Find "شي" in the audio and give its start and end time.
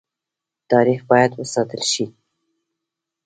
1.91-2.05